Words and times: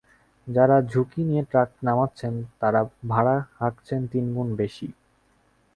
যাঁরা 0.47 0.77
ঝুঁকি 0.81 1.21
নিয়ে 1.23 1.43
ট্রাক 1.43 1.69
নামাচ্ছেন, 1.83 2.33
তাঁরা 2.59 2.81
ভাড়া 3.07 3.37
হাঁকছেন 3.59 4.01
তিন 4.07 4.25
গুণ 4.35 4.47
বেশি। 4.55 4.87